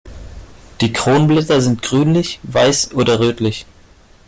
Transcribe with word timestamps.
Die 0.81 0.91
Kronblätter 0.93 1.61
sind 1.61 1.83
grünlich, 1.83 2.39
weiß 2.41 2.95
oder 2.95 3.19
rötlich. 3.19 3.67